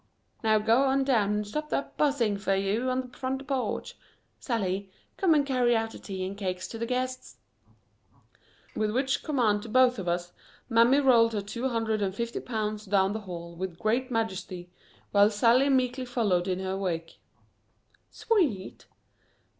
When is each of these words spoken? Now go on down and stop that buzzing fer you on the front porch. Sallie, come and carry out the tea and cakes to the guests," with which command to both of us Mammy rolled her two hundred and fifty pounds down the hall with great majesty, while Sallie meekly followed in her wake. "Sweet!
Now 0.43 0.57
go 0.57 0.85
on 0.85 1.03
down 1.03 1.29
and 1.31 1.47
stop 1.47 1.69
that 1.69 1.95
buzzing 1.95 2.35
fer 2.39 2.55
you 2.55 2.89
on 2.89 3.01
the 3.01 3.07
front 3.15 3.45
porch. 3.45 3.95
Sallie, 4.39 4.89
come 5.15 5.35
and 5.35 5.45
carry 5.45 5.75
out 5.77 5.91
the 5.91 5.99
tea 5.99 6.25
and 6.25 6.35
cakes 6.35 6.67
to 6.69 6.79
the 6.79 6.87
guests," 6.87 7.37
with 8.75 8.89
which 8.89 9.21
command 9.21 9.61
to 9.61 9.69
both 9.69 9.99
of 9.99 10.07
us 10.07 10.33
Mammy 10.67 10.99
rolled 10.99 11.33
her 11.33 11.41
two 11.43 11.69
hundred 11.69 12.01
and 12.01 12.15
fifty 12.15 12.39
pounds 12.39 12.85
down 12.87 13.13
the 13.13 13.19
hall 13.29 13.55
with 13.55 13.77
great 13.77 14.09
majesty, 14.09 14.71
while 15.11 15.29
Sallie 15.29 15.69
meekly 15.69 16.05
followed 16.05 16.47
in 16.47 16.57
her 16.61 16.75
wake. 16.75 17.19
"Sweet! 18.09 18.87